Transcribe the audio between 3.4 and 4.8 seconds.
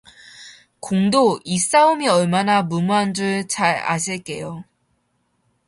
잘 아실게요